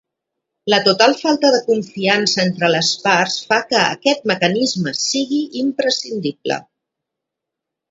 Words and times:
La 0.73 0.77
total 0.85 1.11
falta 1.19 1.51
de 1.55 1.59
confiança 1.67 2.41
entre 2.45 2.71
les 2.77 2.89
parts 3.05 3.37
fa 3.51 3.61
que 3.73 3.79
aquest 3.85 4.27
mecanisme 4.33 4.97
sigui 5.03 5.45
imprescindible 5.63 6.61